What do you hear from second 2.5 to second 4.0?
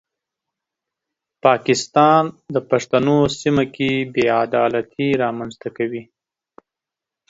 د پښتنو سیمه کې